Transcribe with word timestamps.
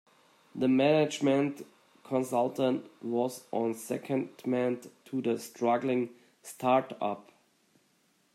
The 0.55 0.67
management 0.67 1.63
consultant 2.03 2.89
was 3.03 3.43
on 3.51 3.75
secondment 3.75 4.89
to 5.05 5.21
the 5.21 5.37
struggling 5.37 6.09
start-up 6.41 7.31